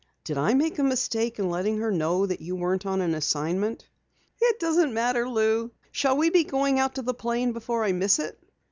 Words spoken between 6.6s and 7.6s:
out to the plane